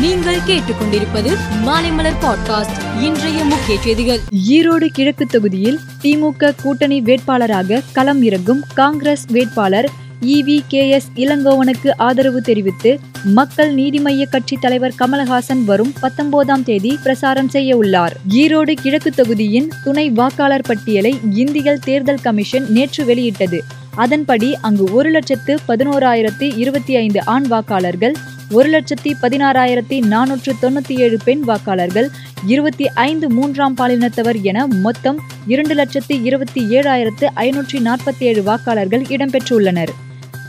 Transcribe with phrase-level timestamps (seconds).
[0.00, 4.18] நீங்கள் கேட்டுக்கொண்டிருப்பது மாலைமலர் பாட்காஸ்ட் இன்றைய முக்கிய செய்திகள்.
[4.50, 9.90] ஈரோடு கிழக்கு தொகுதியில் திமுக கூட்டணி வேட்பாளராக களம் இறங்கும் காங்கிரஸ் வேட்பாளர்
[10.22, 16.98] இவி கே எஸ் இளங்கோவனுக்கு ஆதரவு தெரிவித்து மக்கள் நீதி மய்ய கட்சி தலைவர் கமலஹாசன் வரும் பத்தொன்பதாம் தேதி
[17.04, 18.16] பிரசாரம் செய்ய உள்ளார்.
[18.28, 23.64] ஈரோடு கிழக்கு தொகுதியின் துணை வாக்காளர் பட்டியலை இந்திய தேர்தல் கமிஷன் நேற்று வெளியிட்டது.
[23.94, 28.14] அதன்படி அங்கு ஒரு லட்சத்து பதினோராயிரத்தி இருபத்தி ஐந்து ஆண் வாக்காளர்கள்
[28.52, 32.08] ஒரு லட்சத்தி பதினாறாயிரத்தி நானூற்று தொண்ணூற்றி ஏழு பெண் வாக்காளர்கள்
[32.46, 39.92] இருபத்தி ஐந்து மூன்றாம் பாலினத்தவர் என மொத்தம் இரண்டு லட்சத்தி இருபத்தி ஏழாயிரத்து ஐநூற்றி நாற்பத்தி ஏழு வாக்காளர்கள் இடம்பெற்றுள்ளனர்.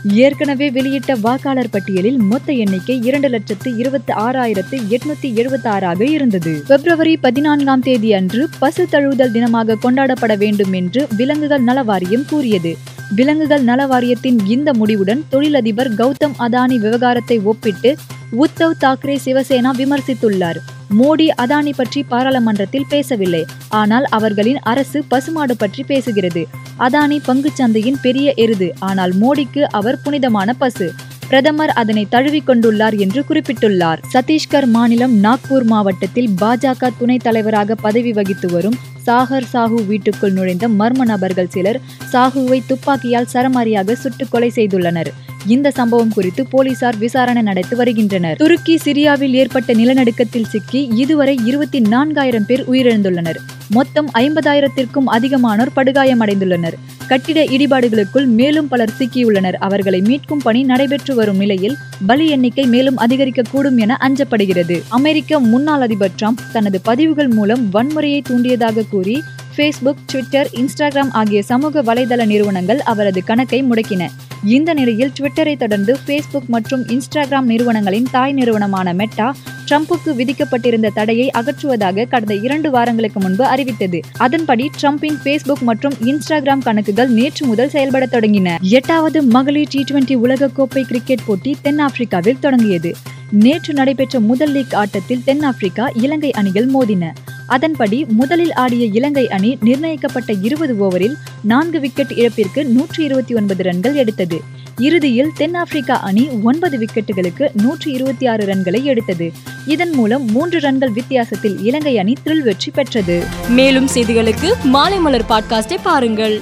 [0.04, 6.62] ஏற்கனவே வெளியிட்ட வாக்காளர் பட்டியலில் மொத்த எண்ணிக்கை இரண்டு லட்சத்து இருபத்தி ஆறாயிரத்து எட்நூத்தி எழுபத்தி ஆறாக இருந்தது.
[6.68, 12.76] பிப்ரவரி பதினான்காம் தேதி அன்று பசு தழுவுதல் தினமாக கொண்டாடப்பட வேண்டும் என்று விலங்குகள் நல வாரியம் கூறியது.
[13.14, 17.96] விலங்குகள் நல வாரியத்தின் இந்த முடிவுடன் தொழிலதிபர் கௌதம் அதானி விவகாரத்தை ஒப்பிட்டு
[18.38, 20.56] உத்தவ் தாக்கரே சிவசேனா விமர்சித்துள்ளார்.
[20.98, 23.44] மோடி அதானி பற்றி பாராளுமன்றத்தில் பேசவில்லை.
[23.68, 26.44] ஆனால் அவர்களின் அரசு பசுமாடு பற்றி பேசுகிறது.
[26.78, 28.72] அதானி பங்குச்சந்தையின் பெரிய எருது.
[28.78, 30.92] ஆனால் மோடிக்கு அவர் புனிதமான பசு.
[31.28, 34.00] பிரதமர் அதனை தழுவிக்கொண்டுள்ளார் என்று குறிப்பிட்டுள்ளார்.
[34.12, 38.74] சத்தீஸ்கர் மாநிலம் நாக்பூர் மாவட்டத்தில் பாஜக துணைத் தலைவராக பதவி வகித்து வரும்
[39.06, 41.80] சாகர் சாஹூ வீட்டுக்குள் நுழைந்த மர்ம நபர்கள் சிலர்
[42.12, 45.10] சாஹுவை துப்பாக்கியால் சரமாரியாக சுட்டுக் கொலை செய்துள்ளனர்.
[45.46, 48.36] இந்த சம்பவம் குறித்து போலீசார் விசாரணை நடத்தி வருகின்றனர்.
[48.36, 53.36] துருக்கி சிரியாவில் ஏற்பட்ட நிலநடுக்கத்தில் சிக்கி இதுவரை இருபத்தி நான்காயிரம் பேர் உயிரிழந்துள்ளனர்.
[53.68, 56.72] மொத்தம் ஐம்பதாயிரத்திற்கும் அதிகமானோர் படுகாயமடைந்துள்ளனர்.
[57.06, 59.52] கட்டிட இடிபாடுகளுக்குள் மேலும் பலர் சிக்கியுள்ளனர்.
[59.52, 61.76] அவர்களை மீட்கும் பணி நடைபெற்று வரும் நிலையில்
[62.06, 64.82] பலி எண்ணிக்கை மேலும் அதிகரிக்கக்கூடும் என அஞ்சப்படுகிறது.
[64.88, 69.22] அமெரிக்க முன்னாள் அதிபர் டிரம்ப் தனது பதிவுகள் மூலம் வன்முறையை தூண்டியதாக கூறி
[69.56, 74.08] ஃபேஸ்புக் ட்விட்டர் இன்ஸ்டாகிராம் ஆகிய சமூக வலைதள நிறுவனங்கள் அவரது கணக்கை முடக்கின.
[74.44, 79.34] இந்த நிலையில் ட்விட்டரை தொடர்ந்து ஃபேஸ்புக் மற்றும் இன்ஸ்டாகிராம் நிறுவனங்களின் தாய் நிறுவனமான மெட்டா
[79.70, 84.00] ட்ரம்புக்கு விதிக்கப்பட்டிருந்த தடையை அகற்றுவதாக கடந்த இரண்டு வாரங்களுக்கு முன்பு அறிவித்தது.
[84.16, 88.56] அதன்படி ட்ரம்பின் ஃபேஸ்புக் மற்றும் இன்ஸ்டாகிராம் கணக்குகள் நேற்று முதல் செயல்பட தொடங்கின.
[88.60, 92.94] எட்டாவது மகளிர் டி டுவெண்டி உலகக்கோப்பை கிரிக்கெட் போட்டி தென்னாப்பிரிக்காவில் தொடங்கியது.
[93.30, 97.10] நேற்று நடைபெற்ற முதல் லீக் ஆட்டத்தில் தென்னாப்பிரிக்கா இலங்கை அணிகள் மோதின.
[97.46, 103.94] அதன்படி முதலில் ஆடிய இலங்கை அணி நிர்ணயிக்கப்பட்ட இருபது ஓவரில் நான்கு விக்கெட் இழப்பிற்கு நூற்றி இருபத்தி ஒன்பது ரன்கள்
[103.94, 104.40] எடுத்தது.
[104.78, 109.32] இறுதியில் தென்னாப்பிரிக்கா அணி ஒன்பது விக்கெட்டுகளுக்கு நூற்றி இருபத்தி ஆறு ரன்களை எடுத்தது.
[109.66, 113.22] இதன் மூலம் மூன்று ரன்கள் வித்தியாசத்தில் இலங்கை அணி த்ரில் வெற்றி பெற்றது.
[113.48, 116.40] மேலும் செய்திகளுக்கு மாலை மலர் பாட்காஸ்டை பாருங்கள்.